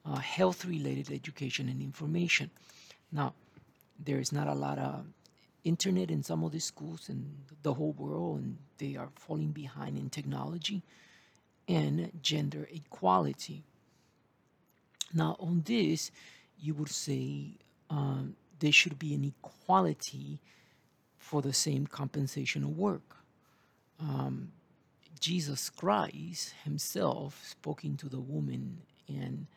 Uh, 0.05 0.15
health 0.17 0.65
related 0.65 1.11
education 1.11 1.69
and 1.69 1.81
information. 1.81 2.49
Now, 3.11 3.33
there 4.03 4.19
is 4.19 4.31
not 4.31 4.47
a 4.47 4.53
lot 4.53 4.77
of 4.77 5.05
internet 5.63 6.11
in 6.11 6.23
some 6.23 6.43
of 6.43 6.51
the 6.51 6.59
schools 6.59 7.09
in 7.09 7.25
the 7.63 7.73
whole 7.73 7.93
world, 7.93 8.41
and 8.41 8.57
they 8.77 8.95
are 8.95 9.09
falling 9.15 9.51
behind 9.51 9.97
in 9.97 10.09
technology 10.09 10.83
and 11.67 12.11
gender 12.21 12.67
equality. 12.71 13.63
Now, 15.13 15.35
on 15.39 15.63
this, 15.65 16.11
you 16.59 16.73
would 16.75 16.89
say 16.89 17.57
um, 17.89 18.35
there 18.59 18.71
should 18.71 18.99
be 18.99 19.13
an 19.13 19.23
equality 19.23 20.39
for 21.25 21.41
the 21.41 21.53
same 21.53 21.87
compensation 21.87 22.63
of 22.63 22.77
work. 22.77 23.15
Um, 23.99 24.51
Jesus 25.19 25.71
Christ 25.71 26.53
himself, 26.63 27.43
speaking 27.43 27.97
to 27.97 28.07
the 28.07 28.19
woman 28.19 28.83
in 29.07 29.47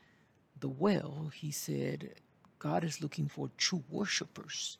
the 0.58 0.70
well, 0.70 1.30
he 1.34 1.50
said, 1.50 2.14
God 2.58 2.84
is 2.84 3.02
looking 3.02 3.28
for 3.28 3.50
true 3.58 3.84
worshipers. 3.90 4.78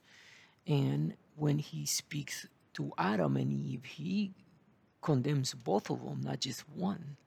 And 0.67 1.13
when 1.37 1.59
he 1.59 1.85
speaks 1.85 2.47
to 2.73 2.91
Adam 2.97 3.37
and 3.37 3.53
Eve, 3.53 3.85
he 3.85 4.33
condemns 5.03 5.53
both 5.53 5.91
of 5.91 6.03
them, 6.03 6.23
not 6.23 6.41
just 6.41 6.67
one. 6.71 7.19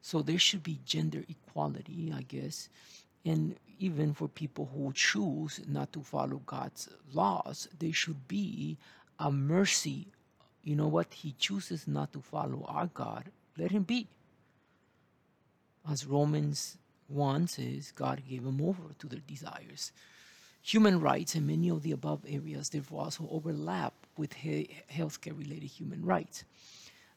So 0.00 0.22
there 0.22 0.38
should 0.38 0.62
be 0.62 0.80
gender 0.86 1.24
equality, 1.28 2.10
I 2.16 2.22
guess. 2.22 2.70
And 3.24 3.56
even 3.78 4.14
for 4.14 4.28
people 4.28 4.68
who 4.74 4.92
choose 4.92 5.60
not 5.66 5.92
to 5.92 6.02
follow 6.02 6.40
God's 6.46 6.88
laws, 7.12 7.68
there 7.78 7.92
should 7.92 8.26
be 8.28 8.76
a 9.18 9.30
mercy. 9.30 10.08
You 10.62 10.76
know 10.76 10.88
what? 10.88 11.12
He 11.12 11.34
chooses 11.38 11.86
not 11.86 12.12
to 12.12 12.20
follow 12.20 12.64
our 12.68 12.86
God. 12.86 13.30
Let 13.56 13.70
him 13.70 13.82
be. 13.82 14.08
As 15.88 16.06
Romans 16.06 16.76
1 17.08 17.48
says, 17.48 17.92
God 17.92 18.22
gave 18.28 18.44
him 18.44 18.60
over 18.60 18.82
to 18.98 19.06
their 19.06 19.20
desires. 19.26 19.92
Human 20.62 21.00
rights 21.00 21.34
and 21.34 21.46
many 21.46 21.70
of 21.70 21.82
the 21.82 21.92
above 21.92 22.20
areas 22.28 22.68
therefore 22.68 23.04
also 23.04 23.26
overlap 23.30 23.94
with 24.16 24.34
he- 24.34 24.70
healthcare 24.92 25.38
related 25.38 25.68
human 25.68 26.04
rights. 26.04 26.44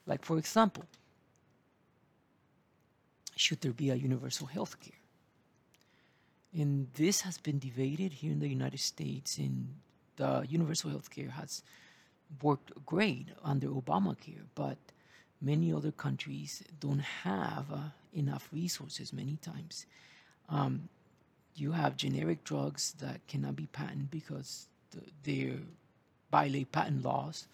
Like, 0.06 0.24
for 0.24 0.38
example, 0.38 0.84
should 3.36 3.60
there 3.60 3.72
be 3.72 3.90
a 3.90 3.94
universal 3.94 4.46
health 4.46 4.80
care? 4.80 5.01
And 6.54 6.88
this 6.94 7.22
has 7.22 7.38
been 7.38 7.58
debated 7.58 8.12
here 8.12 8.32
in 8.32 8.40
the 8.40 8.48
United 8.48 8.80
States, 8.80 9.38
and 9.38 9.74
the 10.16 10.44
universal 10.48 10.90
health 10.90 11.10
care 11.10 11.30
has 11.30 11.62
worked 12.42 12.72
great 12.84 13.28
under 13.42 13.68
Obamacare, 13.68 14.44
but 14.54 14.76
many 15.40 15.72
other 15.72 15.90
countries 15.90 16.62
don't 16.78 17.00
have 17.00 17.66
uh, 17.72 17.78
enough 18.12 18.48
resources 18.52 19.12
many 19.12 19.36
times. 19.36 19.86
Um, 20.48 20.88
you 21.54 21.72
have 21.72 21.96
generic 21.96 22.44
drugs 22.44 22.94
that 23.00 23.26
cannot 23.26 23.56
be 23.56 23.66
patented 23.66 24.10
because 24.10 24.66
they 25.24 25.52
violate 26.30 26.72
patent 26.72 27.04
laws. 27.04 27.46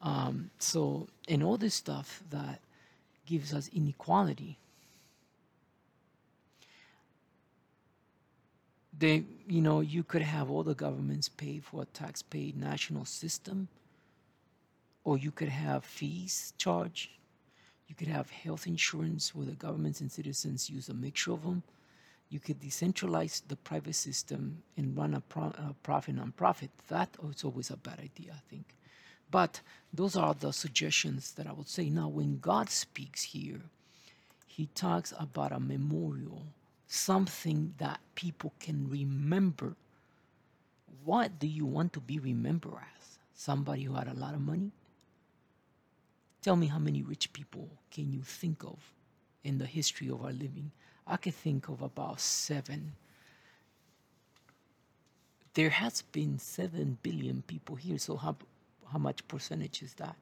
Um, 0.00 0.50
so, 0.58 1.08
and 1.28 1.42
all 1.42 1.56
this 1.56 1.74
stuff 1.74 2.22
that 2.30 2.60
gives 3.26 3.54
us 3.54 3.70
inequality. 3.72 4.58
They, 9.02 9.24
you 9.48 9.60
know, 9.60 9.80
you 9.80 10.02
could 10.04 10.22
have 10.22 10.48
all 10.48 10.62
the 10.62 10.74
governments 10.86 11.28
pay 11.28 11.58
for 11.58 11.82
a 11.82 11.86
tax-paid 11.86 12.56
national 12.56 13.04
system, 13.04 13.68
or 15.02 15.18
you 15.18 15.32
could 15.32 15.48
have 15.48 15.84
fees 15.84 16.52
charged. 16.56 17.10
You 17.88 17.94
could 17.96 18.08
have 18.08 18.30
health 18.30 18.66
insurance 18.66 19.34
where 19.34 19.46
the 19.46 19.52
governments 19.66 20.00
and 20.00 20.10
citizens 20.10 20.70
use 20.70 20.88
a 20.88 20.94
mixture 20.94 21.32
of 21.32 21.42
them 21.42 21.62
you 22.32 22.40
could 22.40 22.60
decentralize 22.62 23.42
the 23.46 23.56
private 23.56 23.94
system 23.94 24.62
and 24.78 24.96
run 24.96 25.12
a, 25.12 25.20
pro- 25.20 25.54
a 25.68 25.74
profit 25.82 26.14
non-profit. 26.14 26.70
That 26.88 27.10
is 27.30 27.44
always 27.44 27.68
a 27.68 27.76
bad 27.76 27.98
idea, 27.98 28.32
I 28.34 28.40
think. 28.48 28.74
But 29.30 29.60
those 29.92 30.16
are 30.16 30.32
the 30.32 30.50
suggestions 30.50 31.32
that 31.32 31.46
I 31.46 31.52
would 31.52 31.68
say. 31.68 31.90
Now, 31.90 32.08
when 32.08 32.38
God 32.38 32.70
speaks 32.70 33.22
here, 33.22 33.60
he 34.46 34.64
talks 34.74 35.12
about 35.20 35.52
a 35.52 35.60
memorial, 35.60 36.46
something 36.92 37.74
that 37.78 38.00
people 38.14 38.52
can 38.60 38.88
remember. 38.88 39.74
What 41.04 41.38
do 41.38 41.46
you 41.46 41.64
want 41.64 41.92
to 41.94 42.00
be 42.00 42.18
remembered 42.18 42.74
as? 42.74 43.18
Somebody 43.34 43.84
who 43.84 43.94
had 43.94 44.08
a 44.08 44.14
lot 44.14 44.34
of 44.34 44.40
money? 44.40 44.70
Tell 46.42 46.56
me 46.56 46.66
how 46.66 46.78
many 46.78 47.02
rich 47.02 47.32
people 47.32 47.68
can 47.90 48.12
you 48.12 48.22
think 48.22 48.62
of 48.62 48.78
in 49.42 49.58
the 49.58 49.66
history 49.66 50.08
of 50.08 50.22
our 50.22 50.32
living 50.32 50.70
I 51.06 51.16
can 51.16 51.32
think 51.32 51.68
of 51.68 51.82
about 51.82 52.20
seven. 52.20 52.92
There 55.54 55.70
has 55.70 56.02
been 56.02 56.38
seven 56.38 56.98
billion 57.02 57.42
people 57.46 57.76
here, 57.76 57.98
so 57.98 58.16
how, 58.16 58.36
how 58.90 58.98
much 58.98 59.26
percentage 59.28 59.82
is 59.82 59.94
that? 59.94 60.16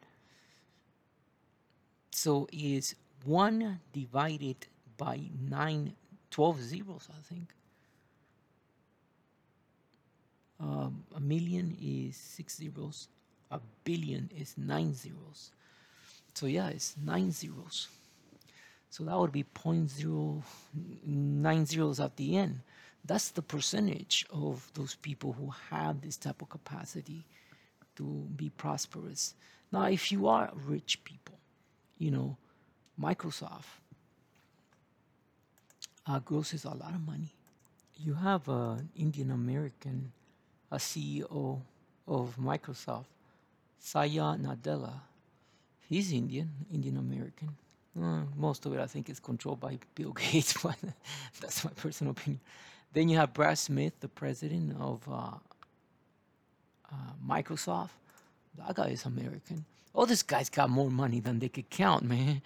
So 2.10 2.48
is 2.52 2.94
one 3.24 3.80
divided 3.92 4.56
by 4.96 5.20
nine, 5.48 5.94
12 6.30 6.62
zeros, 6.62 7.08
I 7.10 7.20
think. 7.22 7.52
Um, 10.60 11.04
a 11.16 11.20
million 11.20 11.76
is 11.80 12.16
six 12.16 12.56
zeros. 12.56 13.08
A 13.50 13.60
billion 13.84 14.30
is 14.36 14.54
nine 14.56 14.94
zeros. 14.94 15.50
So 16.34 16.46
yeah, 16.46 16.68
it's 16.68 16.96
nine 17.02 17.32
zeros. 17.32 17.88
So 18.90 19.02
that 19.04 19.18
would 19.18 19.32
be 19.32 19.44
0.090 19.44 21.66
zeros 21.66 22.00
at 22.00 22.16
the 22.16 22.36
end. 22.36 22.60
That's 23.04 23.30
the 23.30 23.42
percentage 23.42 24.26
of 24.30 24.68
those 24.74 24.96
people 24.96 25.32
who 25.32 25.52
have 25.70 26.00
this 26.00 26.16
type 26.16 26.42
of 26.42 26.50
capacity 26.50 27.24
to 27.96 28.04
be 28.36 28.50
prosperous. 28.50 29.34
Now, 29.72 29.84
if 29.84 30.12
you 30.12 30.26
are 30.26 30.50
rich 30.66 31.02
people, 31.04 31.38
you 31.98 32.10
know, 32.10 32.36
Microsoft 33.00 33.79
uh, 36.10 36.18
grosses 36.18 36.64
a 36.64 36.70
lot 36.70 36.94
of 36.94 37.06
money. 37.06 37.32
You 37.96 38.14
have 38.14 38.48
an 38.48 38.88
Indian 38.96 39.30
American 39.30 40.12
a 40.70 40.76
CEO 40.76 41.60
of 42.06 42.36
Microsoft, 42.38 43.06
Satya 43.78 44.36
Nadella. 44.40 44.92
He's 45.88 46.12
Indian, 46.12 46.48
Indian 46.72 46.96
American. 46.96 47.48
Uh, 48.00 48.22
most 48.36 48.64
of 48.66 48.72
it, 48.74 48.80
I 48.80 48.86
think, 48.86 49.10
is 49.10 49.18
controlled 49.18 49.60
by 49.60 49.78
Bill 49.94 50.12
Gates, 50.32 50.54
but 50.62 50.76
that's 51.40 51.64
my 51.64 51.72
personal 51.72 52.12
opinion. 52.12 52.40
Then 52.92 53.08
you 53.08 53.16
have 53.16 53.32
Brad 53.32 53.58
Smith, 53.58 53.94
the 54.00 54.08
president 54.08 54.76
of 54.78 55.00
uh, 55.08 55.34
uh, 56.92 56.96
Microsoft. 57.26 57.90
That 58.58 58.74
guy 58.74 58.88
is 58.88 59.04
American. 59.04 59.64
All 59.92 60.06
these 60.06 60.22
guys 60.22 60.48
got 60.48 60.70
more 60.70 60.90
money 60.90 61.20
than 61.20 61.40
they 61.40 61.48
could 61.48 61.68
count, 61.68 62.04
man. 62.04 62.42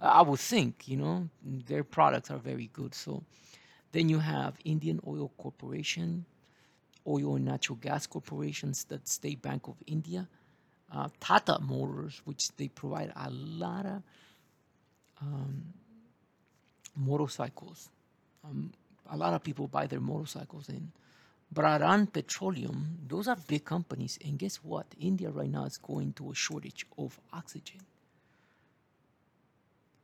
I 0.00 0.22
would 0.22 0.38
think, 0.38 0.86
you 0.86 0.96
know, 0.96 1.28
their 1.42 1.82
products 1.84 2.30
are 2.30 2.38
very 2.38 2.70
good. 2.72 2.94
So 2.94 3.22
then 3.92 4.08
you 4.08 4.20
have 4.20 4.54
Indian 4.64 5.00
Oil 5.06 5.32
Corporation, 5.38 6.24
Oil 7.06 7.36
and 7.36 7.44
Natural 7.44 7.76
Gas 7.76 8.06
Corporations, 8.06 8.84
the 8.84 9.00
State 9.04 9.42
Bank 9.42 9.66
of 9.66 9.76
India, 9.86 10.28
uh, 10.92 11.08
Tata 11.20 11.58
Motors, 11.60 12.22
which 12.24 12.48
they 12.56 12.68
provide 12.68 13.12
a 13.16 13.30
lot 13.30 13.86
of 13.86 14.02
um, 15.20 15.64
motorcycles. 16.96 17.88
Um, 18.44 18.72
a 19.10 19.16
lot 19.16 19.34
of 19.34 19.42
people 19.42 19.66
buy 19.66 19.86
their 19.86 20.00
motorcycles 20.00 20.68
in. 20.68 20.92
Bharat 21.52 22.12
Petroleum, 22.12 22.98
those 23.08 23.26
are 23.26 23.36
big 23.48 23.64
companies. 23.64 24.18
And 24.24 24.38
guess 24.38 24.56
what? 24.56 24.86
India 25.00 25.30
right 25.30 25.50
now 25.50 25.64
is 25.64 25.78
going 25.78 26.12
to 26.14 26.30
a 26.30 26.34
shortage 26.34 26.86
of 26.98 27.18
oxygen. 27.32 27.80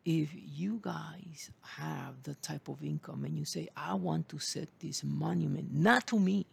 If 0.04 0.30
you 0.34 0.80
guys 0.82 1.50
have 1.62 2.22
the 2.24 2.34
type 2.34 2.68
of 2.68 2.82
income 2.82 3.24
and 3.24 3.38
you 3.38 3.44
say, 3.44 3.68
I 3.76 3.94
want 3.94 4.28
to 4.30 4.38
set 4.38 4.68
this 4.80 5.02
monument, 5.02 5.72
not 5.72 6.06
to 6.08 6.18
me. 6.18 6.46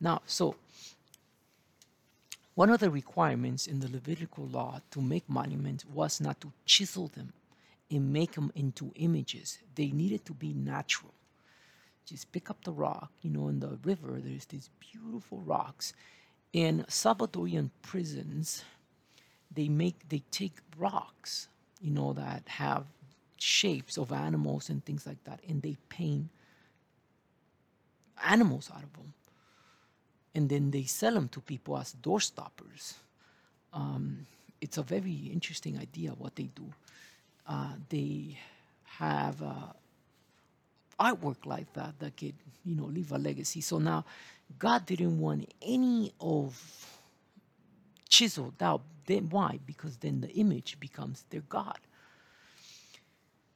Now, 0.00 0.20
so 0.26 0.56
one 2.54 2.68
of 2.68 2.80
the 2.80 2.90
requirements 2.90 3.66
in 3.66 3.80
the 3.80 3.88
Levitical 3.88 4.46
law 4.46 4.80
to 4.90 5.00
make 5.00 5.28
monuments 5.28 5.86
was 5.86 6.20
not 6.20 6.40
to 6.42 6.52
chisel 6.66 7.08
them 7.08 7.32
and 7.90 8.12
make 8.12 8.32
them 8.32 8.52
into 8.54 8.92
images. 8.96 9.58
They 9.74 9.90
needed 9.90 10.26
to 10.26 10.34
be 10.34 10.52
natural 10.52 11.14
just 12.06 12.32
pick 12.32 12.50
up 12.50 12.62
the 12.64 12.72
rock. 12.72 13.10
You 13.22 13.30
know, 13.30 13.48
in 13.48 13.60
the 13.60 13.78
river, 13.84 14.20
there's 14.22 14.46
these 14.46 14.70
beautiful 14.80 15.38
rocks. 15.38 15.92
In 16.52 16.84
Salvadorian 16.88 17.70
prisons, 17.80 18.64
they 19.50 19.68
make 19.68 20.08
they 20.08 20.22
take 20.30 20.58
rocks, 20.76 21.48
you 21.82 21.90
know, 21.90 22.12
that 22.12 22.42
have 22.46 22.84
shapes 23.38 23.98
of 23.98 24.12
animals 24.12 24.70
and 24.70 24.84
things 24.84 25.06
like 25.06 25.22
that, 25.24 25.40
and 25.48 25.60
they 25.62 25.76
paint 25.88 26.28
animals 28.24 28.70
out 28.74 28.82
of 28.82 28.92
them, 28.92 29.12
and 30.34 30.48
then 30.48 30.70
they 30.70 30.84
sell 30.84 31.14
them 31.14 31.28
to 31.28 31.40
people 31.40 31.76
as 31.76 31.92
door 31.92 32.20
stoppers. 32.20 32.94
Um, 33.72 34.26
it's 34.60 34.78
a 34.78 34.82
very 34.82 35.30
interesting 35.32 35.76
idea 35.78 36.10
what 36.10 36.36
they 36.36 36.48
do. 36.54 36.72
Uh, 37.46 37.72
they 37.88 38.38
have 38.84 39.42
uh, 39.42 39.72
artwork 41.00 41.44
like 41.44 41.72
that 41.72 41.98
that 41.98 42.16
could, 42.16 42.34
you 42.64 42.76
know, 42.76 42.84
leave 42.84 43.10
a 43.10 43.18
legacy. 43.18 43.60
So 43.60 43.78
now 43.78 44.04
God 44.58 44.86
didn't 44.86 45.18
want 45.18 45.52
any 45.60 46.12
of 46.20 46.56
chiseled 48.08 48.62
out. 48.62 48.82
Then 49.06 49.28
why? 49.30 49.58
Because 49.66 49.96
then 49.98 50.20
the 50.20 50.30
image 50.30 50.78
becomes 50.80 51.24
their 51.30 51.42
God. 51.42 51.78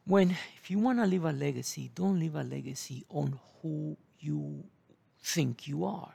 When 0.07 0.37
if 0.59 0.71
you 0.71 0.79
want 0.79 0.99
to 0.99 1.07
leave 1.07 1.25
a 1.25 1.33
legacy, 1.33 1.91
don't 1.95 2.21
leave 2.21 2.35
a 2.35 2.45
legacy 2.45 3.05
on 3.11 3.39
who 3.61 3.97
you 4.21 4.65
think 5.23 5.67
you 5.67 5.85
are. 5.85 6.15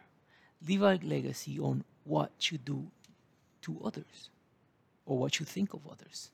Leave 0.67 0.81
a 0.81 1.00
legacy 1.03 1.59
on 1.59 1.83
what 2.03 2.51
you 2.51 2.57
do 2.57 2.88
to 3.63 3.81
others 3.83 4.29
or 5.05 5.17
what 5.17 5.39
you 5.39 5.46
think 5.46 5.74
of 5.74 5.81
others 5.87 6.31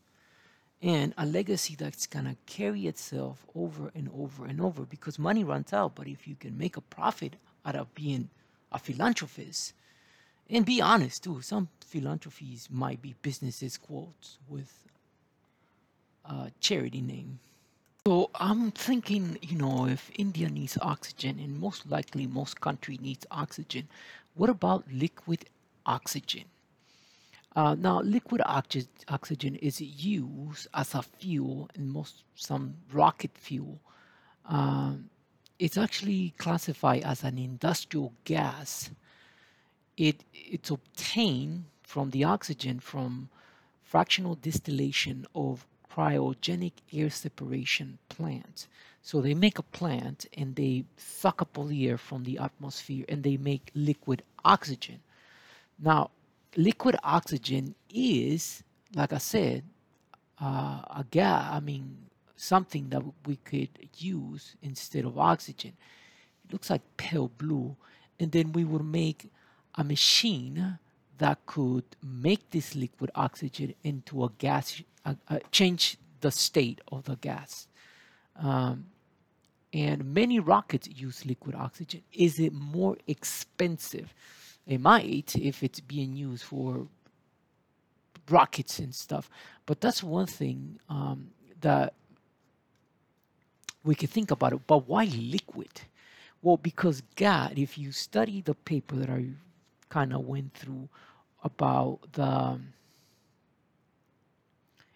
and 0.81 1.13
a 1.17 1.25
legacy 1.25 1.75
that's 1.75 2.05
gonna 2.05 2.35
carry 2.45 2.85
itself 2.87 3.45
over 3.55 3.91
and 3.95 4.09
over 4.13 4.45
and 4.45 4.61
over 4.61 4.83
because 4.85 5.17
money 5.17 5.43
runs 5.43 5.73
out. 5.73 5.95
But 5.95 6.07
if 6.07 6.27
you 6.27 6.35
can 6.35 6.57
make 6.57 6.77
a 6.77 6.81
profit 6.81 7.35
out 7.65 7.75
of 7.75 7.93
being 7.95 8.29
a 8.71 8.77
philanthropist, 8.79 9.73
and 10.49 10.65
be 10.65 10.81
honest 10.81 11.23
too, 11.23 11.41
some 11.41 11.69
philanthropies 11.85 12.69
might 12.71 13.01
be 13.01 13.15
businesses 13.21 13.77
quotes 13.77 14.37
with 14.47 14.71
a 16.25 16.51
charity 16.59 17.01
name. 17.01 17.39
So 18.07 18.29
I'm 18.35 18.71
thinking, 18.71 19.37
you 19.41 19.57
know, 19.57 19.87
if 19.87 20.09
India 20.15 20.49
needs 20.49 20.77
oxygen, 20.81 21.39
and 21.39 21.59
most 21.59 21.89
likely 21.89 22.25
most 22.25 22.61
country 22.61 22.97
needs 23.01 23.25
oxygen, 23.31 23.89
what 24.35 24.49
about 24.49 24.85
liquid 24.91 25.45
oxygen? 25.85 26.45
Uh, 27.55 27.75
now, 27.75 28.01
liquid 28.01 28.41
oxy- 28.45 28.87
oxygen 29.09 29.55
is 29.55 29.81
used 29.81 30.67
as 30.73 30.93
a 30.93 31.01
fuel 31.01 31.69
in 31.75 31.89
most 31.89 32.23
some 32.35 32.75
rocket 32.93 33.31
fuel. 33.33 33.79
Um, 34.45 35.09
it's 35.59 35.77
actually 35.77 36.33
classified 36.37 37.03
as 37.03 37.23
an 37.23 37.37
industrial 37.37 38.13
gas. 38.23 38.91
It 39.97 40.23
it's 40.33 40.69
obtained 40.69 41.65
from 41.83 42.11
the 42.11 42.23
oxygen 42.23 42.79
from 42.79 43.29
fractional 43.83 44.35
distillation 44.35 45.25
of 45.33 45.65
cryogenic 45.91 46.73
air 46.93 47.09
separation 47.09 47.97
plants. 48.09 48.67
So 49.01 49.21
they 49.21 49.33
make 49.33 49.57
a 49.57 49.63
plant 49.63 50.25
and 50.37 50.55
they 50.55 50.83
suck 50.97 51.41
up 51.41 51.57
all 51.57 51.65
the 51.65 51.87
air 51.87 51.97
from 51.97 52.23
the 52.23 52.37
atmosphere 52.37 53.05
and 53.09 53.23
they 53.23 53.37
make 53.37 53.71
liquid 53.73 54.21
oxygen. 54.43 54.99
Now, 55.79 56.11
liquid 56.55 56.97
oxygen 57.03 57.75
is, 57.89 58.63
like 58.93 59.13
I 59.13 59.17
said, 59.17 59.63
uh, 60.41 60.81
a 61.01 61.05
gas. 61.09 61.49
I 61.53 61.59
mean, 61.59 61.97
something 62.35 62.89
that 62.89 63.03
we 63.25 63.37
could 63.37 63.69
use 63.97 64.55
instead 64.61 65.05
of 65.05 65.17
oxygen. 65.17 65.73
It 66.45 66.53
looks 66.53 66.69
like 66.69 66.81
pale 66.97 67.29
blue, 67.37 67.75
and 68.19 68.31
then 68.31 68.51
we 68.51 68.63
would 68.63 68.85
make 68.85 69.29
a 69.77 69.83
machine 69.83 70.79
that 71.19 71.45
could 71.45 71.83
make 72.03 72.49
this 72.51 72.75
liquid 72.75 73.11
oxygen 73.15 73.73
into 73.83 74.23
a 74.23 74.29
gas, 74.37 74.81
change 75.51 75.97
the 76.21 76.31
state 76.31 76.81
of 76.91 77.05
the 77.05 77.15
gas. 77.15 77.67
Um, 78.35 78.87
and 79.73 80.13
many 80.13 80.39
rockets 80.39 80.87
use 80.87 81.25
liquid 81.25 81.55
oxygen. 81.55 82.01
Is 82.13 82.39
it 82.39 82.53
more 82.53 82.97
expensive? 83.07 84.13
It 84.65 84.81
might 84.81 85.35
if 85.35 85.63
it's 85.63 85.79
being 85.79 86.15
used 86.15 86.43
for 86.43 86.87
rockets 88.29 88.79
and 88.79 88.93
stuff. 88.93 89.29
But 89.65 89.81
that's 89.81 90.03
one 90.03 90.27
thing 90.27 90.79
um, 90.89 91.29
that 91.61 91.93
we 93.83 93.95
can 93.95 94.07
think 94.07 94.31
about 94.31 94.53
it. 94.53 94.59
But 94.67 94.87
why 94.87 95.05
liquid? 95.05 95.81
Well, 96.41 96.57
because 96.57 97.01
God, 97.15 97.57
if 97.57 97.77
you 97.77 97.91
study 97.91 98.41
the 98.41 98.53
paper 98.53 98.95
that 98.95 99.09
I 99.09 99.25
kind 99.89 100.13
of 100.13 100.25
went 100.25 100.53
through 100.53 100.87
about 101.43 101.99
the, 102.13 102.59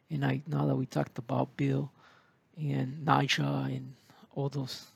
and 0.09 0.25
I 0.25 0.41
now 0.47 0.65
that 0.65 0.75
we 0.75 0.85
talked 0.85 1.17
about 1.17 1.55
Bill 1.57 1.91
and 2.57 3.05
Nigel 3.05 3.63
and 3.63 3.93
all 4.35 4.49
those 4.49 4.87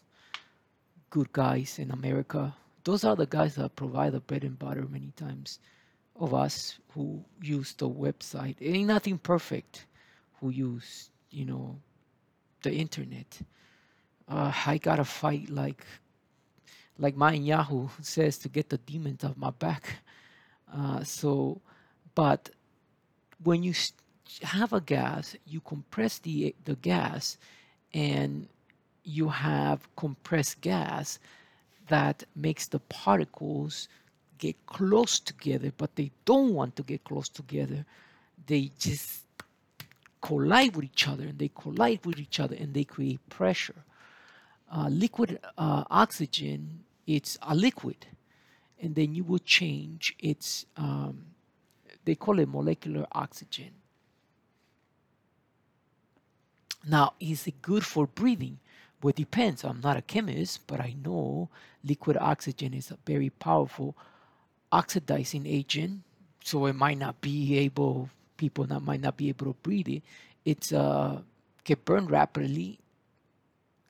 good 1.10 1.32
guys 1.32 1.80
in 1.80 1.92
America, 1.92 2.54
those 2.84 3.04
are 3.04 3.16
the 3.16 3.26
guys 3.26 3.56
that 3.56 3.76
provide 3.76 4.14
the 4.14 4.20
bread 4.20 4.44
and 4.44 4.58
butter 4.60 4.86
many 4.90 5.12
times 5.16 5.60
of 6.20 6.34
us 6.34 6.78
who 6.94 7.24
use 7.42 7.74
the 7.74 7.90
website. 7.90 8.56
It 8.60 8.72
ain't 8.72 8.88
nothing 8.88 9.18
perfect 9.18 9.86
who 10.40 10.50
use, 10.50 11.10
you 11.30 11.46
know, 11.46 11.78
the 12.64 12.74
internet. 12.74 13.40
Uh, 14.28 14.52
I 14.66 14.78
gotta 14.78 15.06
fight 15.06 15.50
like 15.50 15.86
like 16.98 17.16
my 17.16 17.34
Yahoo 17.34 17.90
says 18.02 18.38
to 18.40 18.50
get 18.50 18.70
the 18.70 18.78
demons 18.78 19.24
off 19.24 19.38
my 19.38 19.52
back. 19.52 19.98
Uh, 20.74 21.04
so, 21.04 21.62
but 22.16 22.50
when 23.44 23.64
you 23.64 23.74
have 24.42 24.74
a 24.74 24.82
gas, 24.82 25.36
you 25.46 25.60
compress 25.62 26.20
the 26.20 26.56
the 26.66 26.76
gas, 26.76 27.38
and 27.94 28.48
you 29.04 29.30
have 29.30 29.88
compressed 29.96 30.62
gas 30.62 31.20
that 31.88 32.24
makes 32.36 32.68
the 32.68 32.80
particles 32.80 33.88
get 34.38 34.56
close 34.66 35.20
together, 35.20 35.72
but 35.78 35.96
they 35.96 36.12
don't 36.26 36.54
want 36.54 36.76
to 36.76 36.84
get 36.84 37.04
close 37.04 37.30
together. 37.30 37.86
They 38.48 38.72
just 38.80 39.24
collide 40.22 40.76
with 40.76 40.86
each 40.86 41.08
other 41.08 41.26
and 41.26 41.38
they 41.38 41.50
collide 41.50 42.06
with 42.06 42.20
each 42.20 42.40
other 42.40 42.56
and 42.56 42.74
they 42.74 42.84
create 42.84 43.20
pressure. 43.30 43.84
Uh, 44.72 44.90
liquid 44.90 45.40
uh, 45.58 45.84
oxygen, 45.90 46.84
it's 47.06 47.38
a 47.44 47.56
liquid, 47.56 48.08
and 48.82 48.96
then 48.96 49.14
you 49.14 49.24
will 49.24 49.40
change 49.40 50.16
its, 50.20 50.66
um, 50.76 51.26
they 52.04 52.16
call 52.16 52.40
it 52.40 52.50
molecular 52.50 53.06
oxygen. 53.12 53.72
Now, 56.88 57.14
is 57.20 57.48
it 57.48 57.62
good 57.62 57.86
for 57.86 58.08
breathing? 58.08 58.60
Well, 59.02 59.12
it 59.12 59.16
depends. 59.18 59.64
I'm 59.64 59.82
not 59.82 59.98
a 59.98 60.02
chemist, 60.02 60.66
but 60.68 60.80
I 60.80 60.96
know 61.04 61.50
liquid 61.84 62.18
oxygen 62.20 62.74
is 62.74 62.92
a 62.92 62.98
very 63.06 63.30
powerful 63.30 63.96
oxidizing 64.72 65.46
agent, 65.46 66.02
so 66.44 66.66
it 66.66 66.74
might 66.74 66.98
not 66.98 67.22
be 67.22 67.58
able 67.60 68.10
people 68.38 68.66
that 68.66 68.82
might 68.82 69.00
not 69.02 69.16
be 69.16 69.30
able 69.30 69.46
to 69.48 69.56
breathe 69.62 69.88
it. 69.88 70.04
It's 70.44 70.74
uh 70.74 71.22
burned 71.86 72.12
rapidly, 72.12 72.80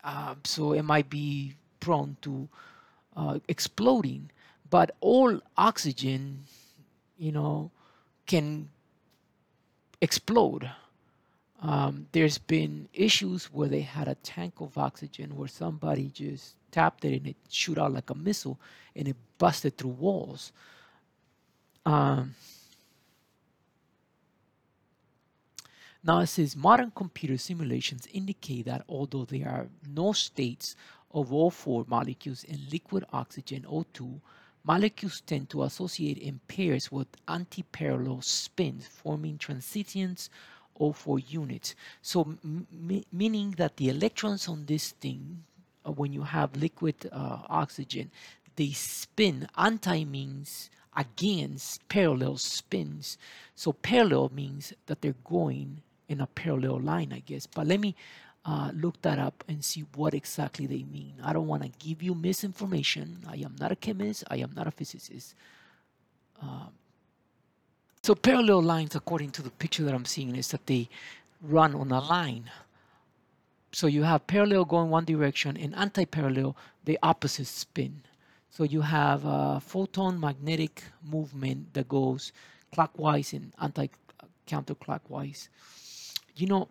um, 0.06 0.38
so 0.44 0.74
it 0.74 0.84
might 0.84 1.10
be 1.10 1.56
prone 1.80 2.16
to 2.22 2.48
uh, 3.18 3.40
exploding. 3.48 4.30
But 4.70 4.96
all 5.02 5.42
oxygen, 5.58 6.44
you 7.18 7.32
know, 7.32 7.72
can 8.28 8.70
explode. 10.02 10.70
Um, 11.62 12.08
there's 12.12 12.38
been 12.38 12.88
issues 12.94 13.46
where 13.46 13.68
they 13.68 13.82
had 13.82 14.08
a 14.08 14.16
tank 14.16 14.54
of 14.60 14.78
oxygen 14.78 15.36
where 15.36 15.48
somebody 15.48 16.10
just 16.14 16.56
tapped 16.72 17.04
it 17.06 17.18
and 17.18 17.28
it 17.28 17.36
shoot 17.50 17.78
out 17.78 17.94
like 17.94 18.10
a 18.10 18.16
missile 18.16 18.60
and 18.96 19.08
it 19.08 19.16
busted 19.38 19.78
through 19.78 19.92
walls. 19.92 20.52
Um, 21.86 22.36
now 26.06 26.20
it 26.20 26.28
says 26.28 26.56
modern 26.56 26.92
computer 26.92 27.38
simulations 27.38 28.08
indicate 28.14 28.66
that 28.66 28.86
although 28.88 29.26
there 29.26 29.50
are 29.50 29.68
no 29.90 30.14
states 30.14 30.76
of 31.12 31.30
O4 31.30 31.88
molecules 31.88 32.44
in 32.44 32.60
liquid 32.72 33.06
oxygen 33.12 33.66
O2, 33.68 34.20
molecules 34.64 35.22
tend 35.26 35.50
to 35.50 35.64
associate 35.64 36.18
in 36.20 36.40
pairs 36.48 36.92
with 36.92 37.08
anti-parallel 37.28 38.22
spins, 38.22 38.88
forming 38.88 39.40
transitions 39.40 40.30
O4 40.80 41.24
units. 41.28 41.74
So 42.02 42.38
meaning 43.12 43.52
that 43.58 43.78
the 43.78 43.90
electrons 43.90 44.48
on 44.48 44.66
this 44.66 44.92
thing, 44.92 45.44
uh, 45.86 45.92
when 45.92 46.14
you 46.14 46.22
have 46.22 46.56
liquid 46.56 47.10
uh, 47.12 47.40
oxygen, 47.50 48.12
they 48.56 48.72
spin. 48.72 49.48
Anti 49.58 50.06
means 50.06 50.70
against 50.96 51.88
parallel 51.90 52.38
spins. 52.38 53.18
So 53.56 53.74
parallel 53.74 54.32
means 54.34 54.74
that 54.86 55.02
they're 55.02 55.16
going 55.24 55.82
in 56.08 56.22
a 56.22 56.28
parallel 56.28 56.80
line, 56.80 57.14
I 57.14 57.20
guess. 57.20 57.48
But 57.48 57.68
let 57.68 57.80
me 57.80 57.96
uh, 58.46 58.72
look 58.76 59.02
that 59.02 59.18
up 59.20 59.44
and 59.48 59.64
see 59.64 59.86
what 59.96 60.14
exactly 60.14 60.68
they 60.68 60.84
mean. 60.84 61.14
I 61.24 61.34
don't 61.34 61.48
want 61.48 61.64
to 61.64 61.70
give 61.80 62.04
you 62.04 62.14
misinformation. 62.14 63.20
I 63.28 63.38
am 63.38 63.56
not 63.60 63.72
a 63.72 63.76
chemist. 63.76 64.24
I 64.30 64.38
am 64.38 64.52
not 64.56 64.68
a 64.68 64.72
physicist. 64.72 65.34
Um, 66.42 66.70
so 68.04 68.14
parallel 68.14 68.62
lines, 68.62 68.94
according 68.94 69.32
to 69.32 69.42
the 69.42 69.50
picture 69.50 69.84
that 69.84 69.96
I'm 69.96 70.06
seeing, 70.06 70.36
is 70.36 70.50
that 70.50 70.68
they 70.68 70.90
run 71.42 71.74
on 71.74 71.92
a 71.92 72.00
line. 72.00 72.52
So 73.72 73.88
you 73.88 74.04
have 74.04 74.28
parallel 74.28 74.66
going 74.66 74.90
one 74.90 75.06
direction 75.06 75.58
and 75.58 75.76
anti-parallel, 75.76 76.56
the 76.86 77.00
opposite 77.02 77.48
spin. 77.48 78.04
So 78.52 78.64
you 78.64 78.82
have 78.82 79.26
a 79.26 79.60
photon 79.60 80.20
magnetic 80.20 80.84
movement 81.04 81.74
that 81.74 81.90
goes 81.90 82.32
clockwise 82.72 83.34
and 83.34 83.52
anti-counterclockwise. 83.60 85.50
You 86.36 86.48
know, 86.48 86.68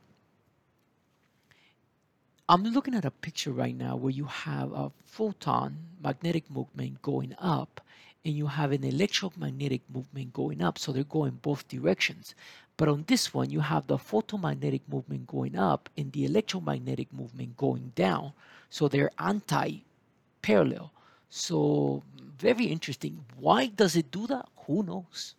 I'm 2.48 2.64
looking 2.64 2.94
at 2.94 3.06
a 3.06 3.10
picture 3.10 3.50
right 3.52 3.74
now 3.74 3.96
where 3.96 4.10
you 4.10 4.26
have 4.26 4.72
a 4.72 4.92
photon 5.04 5.78
magnetic 6.02 6.50
movement 6.50 7.00
going 7.00 7.34
up 7.38 7.80
and 8.26 8.34
you 8.34 8.46
have 8.46 8.72
an 8.72 8.84
electromagnetic 8.84 9.80
movement 9.92 10.34
going 10.34 10.62
up. 10.62 10.78
So 10.78 10.92
they're 10.92 11.04
going 11.04 11.38
both 11.40 11.66
directions. 11.68 12.34
But 12.76 12.88
on 12.88 13.04
this 13.06 13.32
one, 13.32 13.50
you 13.50 13.60
have 13.60 13.86
the 13.86 13.96
photomagnetic 13.96 14.82
movement 14.88 15.26
going 15.26 15.56
up 15.56 15.88
and 15.96 16.12
the 16.12 16.26
electromagnetic 16.26 17.10
movement 17.12 17.56
going 17.56 17.92
down. 17.94 18.32
So 18.68 18.88
they're 18.88 19.12
anti-parallel. 19.18 20.92
So 21.30 22.02
very 22.38 22.66
interesting. 22.66 23.24
Why 23.38 23.68
does 23.68 23.96
it 23.96 24.10
do 24.10 24.26
that? 24.26 24.46
Who 24.66 24.82
knows? 24.82 25.34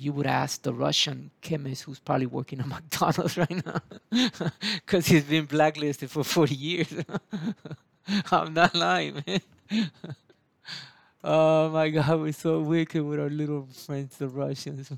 You 0.00 0.14
would 0.14 0.26
ask 0.26 0.62
the 0.62 0.72
Russian 0.72 1.30
chemist 1.42 1.82
who's 1.82 1.98
probably 1.98 2.24
working 2.24 2.58
at 2.60 2.66
McDonald's 2.74 3.36
right 3.36 3.66
now 3.66 3.80
because 4.74 5.06
he's 5.06 5.24
been 5.24 5.44
blacklisted 5.44 6.10
for 6.10 6.24
40 6.24 6.54
years. 6.54 6.94
I'm 8.32 8.54
not 8.54 8.74
lying, 8.74 9.22
man. 9.26 9.90
Oh 11.22 11.68
my 11.68 11.90
God, 11.90 12.18
we're 12.18 12.32
so 12.32 12.60
wicked 12.60 13.02
with 13.02 13.20
our 13.20 13.28
little 13.28 13.68
friends, 13.72 14.16
the 14.16 14.28
Russians. 14.28 14.90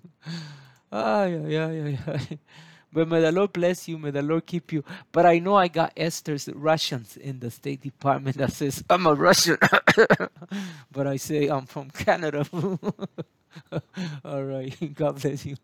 ah, 0.93 1.25
yeah, 1.25 1.47
yeah, 1.49 1.71
yeah, 1.71 1.97
yeah. 1.99 2.37
But 2.93 3.09
may 3.09 3.21
the 3.23 3.33
Lord 3.33 3.53
bless 3.53 3.89
you, 3.89 3.99
may 3.99 4.13
the 4.13 4.23
Lord 4.23 4.47
keep 4.47 4.71
you. 4.73 4.85
But 5.11 5.27
I 5.27 5.41
know 5.41 5.57
I 5.57 5.67
got 5.67 5.93
Esther's 5.97 6.49
Russians 6.49 7.17
in 7.17 7.41
the 7.41 7.51
State 7.51 7.81
Department 7.81 8.37
that 8.37 8.53
says 8.53 8.85
I'm 8.89 9.07
a 9.07 9.15
Russian, 9.15 9.57
but 10.93 11.07
I 11.09 11.17
say 11.17 11.49
I'm 11.49 11.67
from 11.67 11.91
Canada. 11.91 12.47
All 14.25 14.45
right, 14.45 14.75
God 14.95 15.21
bless 15.21 15.47
you. 15.47 15.57